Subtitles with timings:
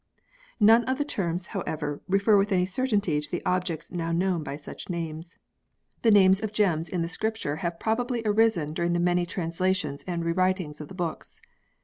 [0.59, 4.41] None of the terms, however, refer with any certainty to the ob jects now known
[4.41, 5.37] by such names.
[6.01, 6.93] The names of gems D.
[6.93, 6.93] 1 2 PEARLS [CH.
[6.93, 11.39] in the scriptures have probably arisen during the many translations and rewritings of the books.